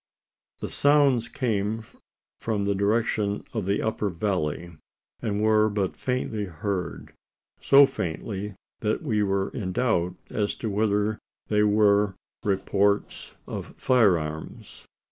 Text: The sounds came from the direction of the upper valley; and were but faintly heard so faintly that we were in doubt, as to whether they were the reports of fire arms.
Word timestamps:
The 0.61 0.67
sounds 0.67 1.29
came 1.29 1.83
from 2.39 2.63
the 2.63 2.73
direction 2.73 3.43
of 3.53 3.67
the 3.67 3.83
upper 3.83 4.09
valley; 4.09 4.75
and 5.21 5.43
were 5.43 5.69
but 5.69 5.95
faintly 5.95 6.45
heard 6.45 7.13
so 7.59 7.85
faintly 7.85 8.55
that 8.79 9.03
we 9.03 9.21
were 9.21 9.49
in 9.49 9.73
doubt, 9.73 10.15
as 10.31 10.55
to 10.55 10.71
whether 10.71 11.19
they 11.49 11.61
were 11.61 12.15
the 12.41 12.49
reports 12.49 13.35
of 13.45 13.75
fire 13.75 14.17
arms. 14.17 14.87